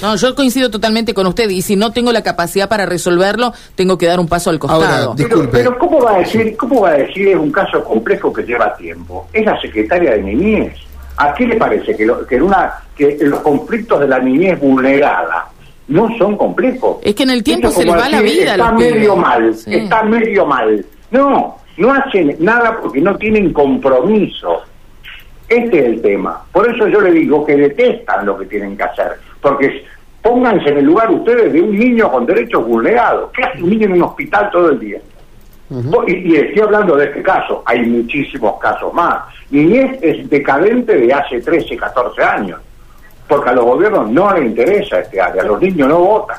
No, 0.02 0.16
yo 0.16 0.34
coincido 0.34 0.70
totalmente 0.70 1.12
con 1.12 1.26
usted 1.26 1.50
y 1.50 1.60
si 1.60 1.76
no 1.76 1.92
tengo 1.92 2.10
la 2.12 2.22
capacidad 2.22 2.70
para 2.70 2.86
resolverlo, 2.86 3.52
tengo 3.74 3.98
que 3.98 4.06
dar 4.06 4.18
un 4.18 4.28
paso 4.28 4.48
al 4.48 4.58
costado. 4.58 4.82
Ahora, 4.84 4.96
Pero, 5.14 5.28
Disculpe. 5.28 5.58
pero 5.58 5.78
¿cómo 5.78 6.00
va 6.00 6.14
a 6.14 6.18
decir, 6.20 6.56
cómo 6.56 6.80
va 6.80 6.88
a 6.90 6.94
decir 6.94 7.28
es 7.28 7.36
un 7.36 7.52
caso 7.52 7.84
complejo 7.84 8.32
que 8.32 8.42
lleva 8.42 8.74
tiempo? 8.76 9.28
Es 9.30 9.44
la 9.44 9.60
secretaria 9.60 10.12
de 10.12 10.22
niñez. 10.22 10.72
¿A 11.16 11.34
qué 11.34 11.46
le 11.46 11.56
parece 11.56 11.94
que, 11.96 12.06
lo- 12.06 12.26
que 12.26 12.36
en 12.36 12.42
una 12.42 12.72
que 12.96 13.16
los 13.20 13.40
conflictos 13.40 14.00
de 14.00 14.08
la 14.08 14.18
niñez 14.18 14.58
vulnerada 14.60 15.46
no 15.88 16.08
son 16.16 16.36
complejos? 16.36 16.98
Es 17.02 17.14
que 17.14 17.24
en 17.24 17.30
el 17.30 17.42
tiempo 17.42 17.68
Esto 17.68 17.80
se 17.80 17.86
les 17.86 17.94
va 17.96 18.08
la 18.08 18.20
vida 18.22 18.52
Está 18.52 18.72
medio 18.72 19.16
mal, 19.16 19.54
Sí. 19.54 19.74
está 19.74 20.02
medio 20.04 20.46
mal. 20.46 20.84
No, 21.10 21.56
no 21.76 21.92
hacen 21.92 22.36
nada 22.38 22.78
porque 22.80 23.00
no 23.00 23.16
tienen 23.16 23.52
compromiso. 23.52 24.62
Este 25.48 25.78
es 25.80 25.84
el 25.86 26.02
tema. 26.02 26.42
Por 26.52 26.68
eso 26.74 26.86
yo 26.86 27.00
le 27.00 27.10
digo 27.10 27.44
que 27.44 27.56
detestan 27.56 28.24
lo 28.24 28.38
que 28.38 28.46
tienen 28.46 28.76
que 28.76 28.84
hacer. 28.84 29.12
Porque 29.42 29.84
pónganse 30.22 30.68
en 30.68 30.78
el 30.78 30.84
lugar 30.84 31.10
ustedes 31.10 31.52
de 31.52 31.60
un 31.60 31.76
niño 31.76 32.10
con 32.10 32.24
derechos 32.24 32.64
vulnerados. 32.66 33.30
¿Qué 33.36 33.42
hace 33.42 33.62
un 33.62 33.70
niño 33.70 33.86
en 33.86 33.92
un 33.94 34.02
hospital 34.04 34.48
todo 34.52 34.70
el 34.70 34.78
día? 34.78 35.00
Y, 35.70 36.12
y, 36.12 36.36
estoy 36.36 36.62
hablando 36.62 36.96
de 36.96 37.06
este 37.06 37.22
caso, 37.22 37.62
hay 37.64 37.80
muchísimos 37.86 38.58
casos 38.60 38.92
más. 38.92 39.22
Niñez 39.50 39.98
es 40.02 40.28
decadente 40.28 40.96
de 40.96 41.12
hace 41.12 41.40
13, 41.40 41.76
14 41.76 42.22
años, 42.22 42.60
porque 43.28 43.50
a 43.50 43.52
los 43.52 43.64
gobiernos 43.64 44.10
no 44.10 44.34
les 44.34 44.46
interesa 44.46 45.00
este 45.00 45.20
área, 45.20 45.44
los 45.44 45.60
niños 45.60 45.88
no 45.88 45.98
votan. 46.00 46.38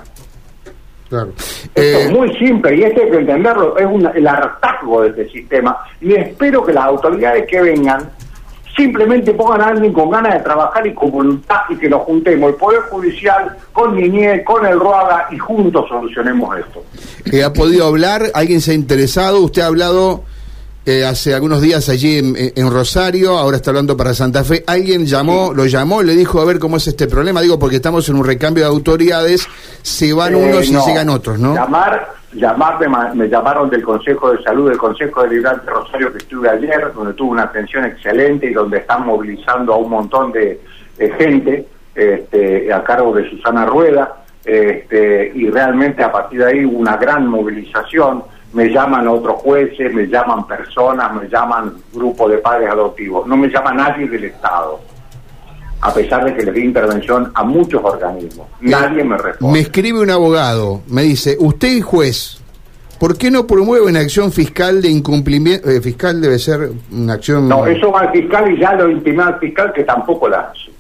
Claro. 1.08 1.32
Esto 1.38 1.72
es 1.76 2.10
eh, 2.10 2.14
muy 2.14 2.34
simple 2.38 2.76
y 2.76 2.84
esto 2.84 3.02
hay 3.02 3.12
que 3.12 3.18
entenderlo, 3.18 3.78
es 3.78 3.86
un, 3.86 4.10
el 4.14 4.28
hartazgo 4.28 5.02
de 5.02 5.10
este 5.10 5.30
sistema 5.30 5.78
y 6.00 6.14
espero 6.14 6.66
que 6.66 6.72
las 6.72 6.86
autoridades 6.86 7.46
que 7.48 7.62
vengan 7.62 8.10
simplemente 8.76 9.34
pongan 9.34 9.62
a 9.62 9.68
alguien 9.68 9.94
con 9.94 10.10
ganas 10.10 10.34
de 10.36 10.40
trabajar 10.42 10.86
y 10.88 10.94
con 10.94 11.12
voluntad 11.12 11.62
y 11.70 11.76
que 11.76 11.90
lo 11.90 12.00
juntemos, 12.00 12.50
el 12.52 12.56
Poder 12.56 12.82
Judicial 12.90 13.58
con 13.72 13.96
Niñez, 13.96 14.44
con 14.46 14.66
el 14.66 14.80
Ruaga 14.80 15.28
y 15.32 15.38
juntos 15.38 15.86
solucionemos 15.90 16.58
esto. 16.58 16.84
Eh, 17.32 17.44
¿Ha 17.44 17.54
podido 17.54 17.86
hablar? 17.86 18.24
¿Alguien 18.34 18.62
se 18.62 18.72
ha 18.72 18.76
interesado? 18.76 19.42
¿Usted 19.42 19.62
ha 19.62 19.68
hablado 19.68 20.24
eh, 20.86 21.06
hace 21.06 21.34
algunos 21.34 21.62
días 21.62 21.90
allí 21.90 22.18
en, 22.18 22.72
Rosario, 22.72 23.38
ahora 23.38 23.58
está 23.58 23.72
hablando 23.72 23.96
para 23.96 24.14
Santa 24.14 24.44
Fe? 24.44 24.64
¿Alguien 24.68 25.06
llamó, 25.06 25.54
lo 25.54 25.66
llamó, 25.66 26.02
le 26.02 26.16
dijo 26.16 26.42
a 26.42 26.46
ver 26.46 26.60
cómo 26.60 26.78
es 26.78 26.88
este 26.88 27.08
problema? 27.08 27.42
Digo, 27.42 27.60
porque 27.60 27.78
estamos 27.78 28.08
en 28.10 28.16
un 28.16 28.26
recambio 28.26 28.64
de 28.64 28.70
autoridades, 28.70 29.48
se 29.82 30.14
van 30.14 30.34
eh, 30.34 30.38
unos 30.38 30.68
y 30.68 30.74
llegan 30.74 31.10
otros, 31.10 31.40
¿no? 31.40 31.54
Llamar 31.54 32.22
llamarme, 32.34 32.88
me 33.14 33.28
llamaron 33.28 33.70
del 33.70 33.84
Consejo 33.84 34.32
de 34.32 34.44
Salud, 34.44 34.70
del 34.70 34.78
Consejo 34.78 35.24
de 35.24 35.30
Librante 35.36 35.70
Rosario 35.70 36.12
que 36.12 36.20
estuve 36.20 36.50
ayer, 36.50 36.92
donde 36.94 37.14
tuvo 37.14 37.32
una 37.32 37.44
atención 37.44 37.86
excelente 37.86 38.48
y 38.48 38.54
donde 38.54 38.78
están 38.78 39.06
movilizando 39.06 39.74
a 39.74 39.78
un 39.78 39.90
montón 39.90 40.32
de, 40.32 40.62
gente 41.18 41.68
este, 41.96 42.72
a 42.72 42.84
cargo 42.84 43.14
de 43.14 43.30
Susana 43.30 43.66
Rueda, 43.66 44.24
este, 44.46 45.32
y 45.36 45.50
realmente 45.50 46.04
a 46.04 46.12
partir 46.12 46.40
de 46.40 46.46
ahí 46.46 46.66
hubo 46.66 46.78
una 46.78 46.98
gran 46.98 47.28
movilización. 47.28 48.24
Me 48.54 48.70
llaman 48.70 49.08
otros 49.08 49.42
jueces, 49.42 49.94
me 49.94 50.08
llaman 50.08 50.46
personas, 50.46 51.14
me 51.14 51.28
llaman 51.30 51.74
grupo 51.94 52.28
de 52.28 52.38
padres 52.40 52.70
adoptivos. 52.70 53.26
No 53.28 53.38
me 53.38 53.48
llama 53.48 53.74
nadie 53.74 54.08
del 54.08 54.26
Estado 54.26 54.80
a 55.82 55.94
pesar 55.94 56.24
de 56.26 56.36
que 56.36 56.44
le 56.44 56.52
di 56.52 56.62
intervención 56.62 57.32
a 57.34 57.44
muchos 57.44 57.82
organismos. 57.84 58.48
Nadie 58.62 59.04
me 59.04 59.18
responde. 59.18 59.54
Me 59.54 59.60
escribe 59.60 60.00
un 60.00 60.12
abogado, 60.12 60.82
me 60.88 61.02
dice, 61.02 61.36
usted 61.40 61.82
juez, 61.82 62.40
¿por 63.00 63.18
qué 63.18 63.32
no 63.32 63.48
promueve 63.48 63.88
una 63.88 64.00
acción 64.00 64.32
fiscal 64.32 64.82
de 64.82 64.90
incumplimiento? 64.90 65.70
Eh, 65.70 65.82
fiscal 65.82 66.22
debe 66.22 66.38
ser 66.38 66.72
una 66.92 67.14
acción... 67.14 67.50
No, 67.50 67.66
eso 67.66 67.92
va 67.92 68.02
al 68.02 68.12
fiscal 68.12 68.52
y 68.52 68.60
ya 68.60 68.74
lo 68.74 68.90
intimé 68.90 69.24
al 69.24 69.40
fiscal 69.40 69.74
que 69.74 69.84
tampoco 69.84 70.30
la 70.30 70.42
hace. 70.42 70.71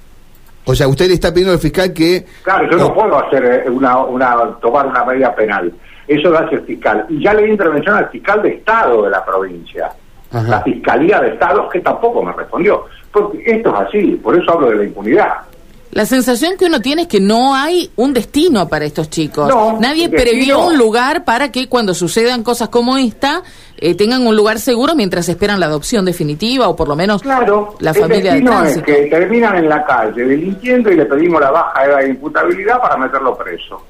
O 0.65 0.75
sea, 0.75 0.87
usted 0.87 1.07
le 1.07 1.15
está 1.15 1.29
pidiendo 1.29 1.53
al 1.53 1.59
fiscal 1.59 1.91
que... 1.93 2.25
Claro, 2.43 2.69
yo 2.69 2.77
no, 2.77 2.93
puedo 2.93 3.17
hacer 3.25 3.63
eh, 3.65 3.69
una, 3.69 3.97
una, 3.97 4.37
tomar 4.61 4.87
una 4.87 5.03
medida 5.03 5.33
penal. 5.35 5.71
Eso 6.07 6.29
lo 6.29 6.39
hace 6.39 6.55
el 6.55 6.61
fiscal. 6.61 7.05
Y 7.09 7.23
ya 7.23 7.33
le 7.33 7.43
di 7.43 7.51
intervención 7.51 7.95
al 7.95 8.09
fiscal 8.09 8.41
de 8.41 8.49
Estado 8.49 9.03
de 9.03 9.09
la 9.09 9.25
provincia. 9.25 9.91
La 10.31 10.61
Fiscalía 10.61 11.19
de 11.19 11.29
Estado, 11.29 11.67
que 11.67 11.81
tampoco 11.81 12.23
me 12.23 12.31
respondió. 12.31 12.85
Porque 13.11 13.43
esto 13.45 13.69
es 13.69 13.87
así, 13.87 14.19
por 14.23 14.37
eso 14.37 14.51
hablo 14.53 14.69
de 14.69 14.77
la 14.77 14.83
impunidad. 14.85 15.33
La 15.91 16.05
sensación 16.05 16.53
que 16.57 16.65
uno 16.65 16.79
tiene 16.79 17.03
es 17.03 17.07
que 17.09 17.19
no 17.19 17.53
hay 17.53 17.91
un 17.97 18.13
destino 18.13 18.69
para 18.69 18.85
estos 18.85 19.09
chicos. 19.09 19.53
Nadie 19.79 20.07
previó 20.07 20.65
un 20.65 20.77
lugar 20.77 21.25
para 21.25 21.51
que 21.51 21.67
cuando 21.67 21.93
sucedan 21.93 22.43
cosas 22.43 22.69
como 22.69 22.97
esta 22.97 23.43
eh, 23.77 23.95
tengan 23.95 24.25
un 24.25 24.35
lugar 24.35 24.59
seguro 24.59 24.95
mientras 24.95 25.27
esperan 25.27 25.59
la 25.59 25.65
adopción 25.65 26.05
definitiva 26.05 26.69
o 26.69 26.75
por 26.75 26.87
lo 26.87 26.95
menos 26.95 27.21
claro, 27.21 27.75
la 27.79 27.93
familia 27.93 28.35
el 28.35 28.43
destino 28.43 28.63
es 28.63 28.81
que 28.83 29.07
terminan 29.07 29.57
en 29.57 29.67
la 29.67 29.83
calle 29.83 30.23
delinquiendo 30.23 30.91
y 30.91 30.95
le 30.95 31.05
pedimos 31.05 31.41
la 31.41 31.51
baja 31.51 31.81
de 31.81 31.93
la 31.93 32.05
imputabilidad 32.05 32.79
para 32.79 32.95
meterlo 32.95 33.35
preso. 33.35 33.83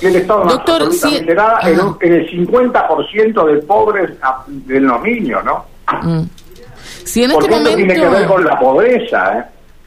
Y 0.00 0.06
el 0.06 0.16
Estado 0.16 0.44
Doctor, 0.44 0.92
si... 0.92 1.18
en, 1.18 1.28
en, 1.28 2.12
el 2.12 2.48
50% 2.48 3.46
de 3.46 3.62
pobres 3.62 4.10
de 4.48 4.80
los 4.80 5.02
niños, 5.02 5.44
¿no? 5.44 5.64
Mm. 6.02 6.22
Si 7.04 7.22
en 7.22 7.30
este 7.30 7.48
momento... 7.48 7.76
tiene 7.76 7.94
que 7.94 8.08
ver 8.08 8.26
con 8.26 8.44
la 8.44 8.58
pobreza, 8.58 9.38
¿eh? 9.38 9.44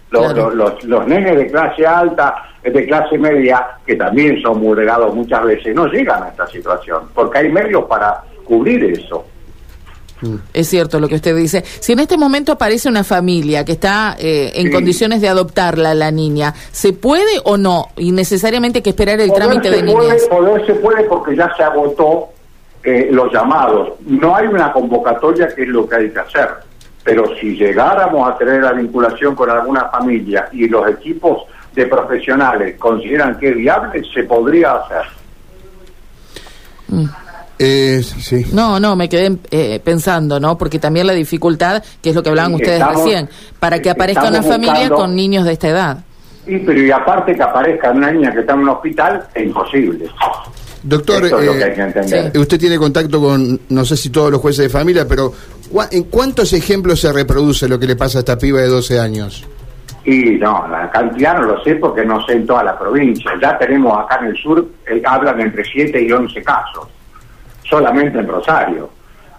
Los, 0.10 0.34
los, 0.56 0.84
los, 0.86 1.08
nenes 1.08 1.36
de 1.38 1.48
clase 1.48 1.86
alta, 1.86 2.36
de 2.64 2.86
clase 2.86 3.18
media, 3.18 3.66
que 3.86 3.96
también 3.96 4.42
son 4.42 4.62
vulnerados 4.62 5.14
muchas 5.14 5.44
veces, 5.44 5.76
no 5.76 5.86
llegan 5.88 6.24
a 6.24 6.30
esta 6.30 6.48
situación, 6.48 7.04
porque 7.14 7.40
hay 7.40 7.50
medios 7.50 7.86
para 7.86 8.24
cubrir 8.46 8.84
eso. 8.86 9.26
Es 10.54 10.68
cierto 10.68 11.00
lo 11.00 11.08
que 11.08 11.16
usted 11.16 11.36
dice. 11.36 11.64
Si 11.64 11.94
en 11.94 12.00
este 12.00 12.18
momento 12.18 12.54
aparece 12.54 12.90
una 12.90 13.04
familia 13.04 13.64
que 13.64 13.74
está 13.74 14.16
eh, 14.18 14.52
en 14.56 14.72
condiciones 14.72 15.22
de 15.22 15.30
adoptarla 15.30 15.94
la 15.94 16.10
niña, 16.10 16.54
¿se 16.72 16.94
puede 16.94 17.40
o 17.44 17.58
no? 17.58 17.90
Y 17.98 18.12
necesariamente 18.12 18.80
hay 18.80 18.84
que 18.84 18.90
esperar 18.90 19.20
el 19.20 19.32
trámite 19.32 19.70
de 19.70 19.84
niñez. 19.84 20.28
Poder 20.28 20.66
se 20.66 20.74
puede 20.76 21.04
porque 21.04 21.36
ya 21.36 21.54
se 21.56 21.64
agotó 21.64 22.30
eh, 22.84 23.10
los 23.12 23.32
llamados. 23.32 23.90
No 24.08 24.36
hay 24.36 24.48
una 24.48 24.72
convocatoria 24.72 25.50
que 25.50 25.64
es 25.64 25.68
lo 25.68 25.88
que 25.88 25.96
hay 25.98 26.10
que 26.10 26.20
hacer 26.20 26.67
pero 27.08 27.24
si 27.40 27.56
llegáramos 27.56 28.30
a 28.30 28.38
tener 28.38 28.62
la 28.62 28.74
vinculación 28.74 29.34
con 29.34 29.50
alguna 29.50 29.86
familia 29.86 30.50
y 30.52 30.68
los 30.68 30.90
equipos 30.90 31.44
de 31.74 31.86
profesionales 31.86 32.76
consideran 32.78 33.40
que 33.40 33.48
es 33.48 33.56
viable, 33.56 34.04
se 34.14 34.24
podría 34.24 34.74
hacer. 34.74 35.04
Mm. 36.90 37.06
Eh, 37.60 38.02
sí. 38.04 38.48
No, 38.52 38.78
no, 38.82 38.98
me 38.98 39.08
quedé 39.08 39.38
eh, 39.52 39.80
pensando, 39.82 40.38
¿no? 40.38 40.58
Porque 40.58 40.80
también 40.80 41.08
la 41.08 41.14
dificultad, 41.14 41.82
que 42.02 42.10
es 42.10 42.16
lo 42.16 42.22
que 42.22 42.28
hablaban 42.28 42.56
ustedes 42.56 42.86
recién, 42.86 43.30
para 43.58 43.82
que 43.82 43.90
aparezca 43.90 44.28
una 44.28 44.44
familia 44.44 44.90
con 44.90 45.16
niños 45.16 45.46
de 45.46 45.54
esta 45.54 45.70
edad. 45.70 45.98
Sí, 46.46 46.62
pero 46.66 46.82
y 46.82 46.92
aparte 46.92 47.34
que 47.34 47.42
aparezca 47.42 47.92
una 47.92 48.12
niña 48.12 48.34
que 48.34 48.42
está 48.42 48.52
en 48.52 48.60
un 48.60 48.70
hospital, 48.70 49.26
es 49.34 49.46
imposible. 49.46 50.10
Doctor, 50.84 51.26
eh, 51.26 52.32
usted 52.38 52.60
tiene 52.60 52.78
contacto 52.78 53.20
con, 53.20 53.60
no 53.70 53.84
sé 53.84 53.98
si 53.98 54.10
todos 54.10 54.32
los 54.32 54.40
jueces 54.40 54.64
de 54.64 54.70
familia, 54.70 55.08
pero 55.08 55.34
¿en 55.92 56.04
cuántos 56.06 56.54
ejemplos 56.54 57.02
se 57.02 57.12
reproduce 57.12 57.68
lo 57.68 57.80
que 57.80 57.88
le 57.88 57.96
pasa 57.96 58.20
a 58.20 58.22
esta 58.22 58.38
piba 58.38 58.62
de 58.62 58.68
12 58.68 59.00
años? 59.00 59.46
Y 60.06 60.38
no, 60.38 60.66
la 60.70 60.90
cantidad 60.90 61.38
no 61.38 61.48
lo 61.48 61.64
sé 61.64 61.76
porque 61.76 62.06
no 62.06 62.26
sé 62.26 62.34
en 62.34 62.48
toda 62.48 62.64
la 62.64 62.80
provincia. 62.80 63.32
Ya 63.42 63.58
tenemos 63.58 63.98
acá 64.00 64.20
en 64.22 64.28
el 64.28 64.38
sur, 64.38 64.66
eh, 64.86 65.02
hablan 65.06 65.42
entre 65.42 65.66
7 65.66 66.02
y 66.02 66.12
11 66.12 66.42
casos, 66.44 66.88
solamente 67.70 68.18
en 68.18 68.28
Rosario. 68.28 68.90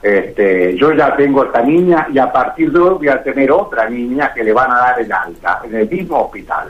Este, 0.03 0.77
yo 0.77 0.93
ya 0.93 1.17
tengo 1.17 1.45
esta 1.45 1.63
niña 1.63 2.07
y 2.13 2.19
a 2.19 2.31
partir 2.31 2.71
de 2.71 2.79
hoy 2.79 2.95
voy 2.99 3.09
a 3.09 3.23
tener 3.23 3.51
otra 3.51 3.89
niña 3.89 4.33
que 4.35 4.45
le 4.45 4.53
van 4.53 4.71
a 4.71 4.77
dar 4.77 5.01
el 5.01 5.11
alta 5.11 5.63
en 5.65 5.75
el 5.75 5.89
mismo 5.89 6.25
hospital. 6.25 6.69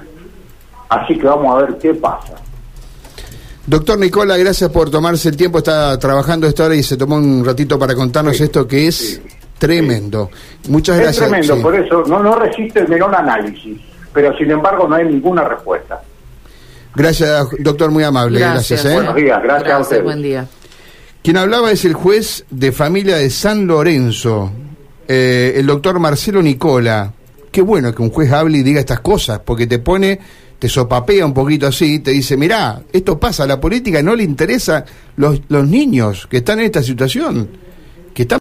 Así 0.88 1.19
que 1.19 1.27
vamos 1.27 1.55
a 1.55 1.67
ver 1.67 1.79
qué 1.79 1.93
pasa. 1.95 2.35
Doctor 3.67 3.99
Nicola, 3.99 4.37
gracias 4.37 4.71
por 4.71 4.91
tomarse 4.91 5.29
el 5.29 5.37
tiempo. 5.37 5.59
Está 5.59 5.99
trabajando 5.99 6.47
esta 6.47 6.65
hora 6.65 6.75
y 6.75 6.83
se 6.83 6.97
tomó 6.97 7.17
un 7.17 7.45
ratito 7.45 7.79
para 7.79 7.95
contarnos 7.95 8.41
esto 8.41 8.67
que 8.67 8.87
es 8.87 9.21
tremendo. 9.59 10.31
Muchas 10.69 10.97
gracias. 10.97 11.25
Es 11.25 11.31
tremendo, 11.31 11.62
por 11.62 11.75
eso 11.75 12.05
no, 12.07 12.23
no 12.23 12.35
resiste 12.37 12.81
el 12.81 12.88
menor 12.88 13.15
análisis, 13.15 13.79
pero 14.12 14.37
sin 14.37 14.50
embargo 14.50 14.88
no 14.88 14.95
hay 14.95 15.07
ninguna 15.07 15.45
respuesta. 15.45 16.00
Gracias, 16.95 17.49
doctor, 17.59 17.91
muy 17.91 18.05
amable. 18.05 18.41
Gracias. 18.41 18.85
¿eh? 18.85 18.95
Buenos 18.95 19.15
días, 19.15 19.43
gracias, 19.43 19.73
a 19.73 19.79
usted. 19.79 20.03
Buen 20.03 20.23
día. 20.23 20.47
Quien 21.23 21.37
hablaba 21.37 21.71
es 21.71 21.85
el 21.85 21.95
juez 21.95 22.45
de 22.50 22.73
familia 22.73 23.17
de 23.17 23.31
San 23.31 23.67
Lorenzo, 23.67 24.50
eh, 25.07 25.55
el 25.57 25.67
doctor 25.67 25.99
Marcelo 25.99 26.43
Nicola. 26.43 27.12
Qué 27.50 27.62
bueno 27.62 27.95
que 27.95 28.03
un 28.03 28.11
juez 28.11 28.33
hable 28.33 28.59
y 28.59 28.62
diga 28.62 28.81
estas 28.81 29.00
cosas, 29.00 29.41
porque 29.45 29.67
te 29.67 29.79
pone 29.79 30.19
te 30.59 30.69
sopapea 30.69 31.25
un 31.25 31.35
poquito 31.35 31.69
así, 31.69 32.00
te 32.00 32.11
dice, 32.11 32.37
mirá, 32.37 32.81
esto 32.93 33.19
pasa, 33.19 33.45
a 33.45 33.47
la 33.47 33.61
política 33.61 34.03
no 34.03 34.17
le 34.17 34.25
interesa 34.25 34.85
los, 35.17 35.41
los 35.49 35.67
niños 35.69 36.27
que 36.29 36.38
están 36.38 36.59
en 36.59 36.67
esta 36.67 36.83
situación, 36.83 37.49
que 38.12 38.23
están 38.23 38.37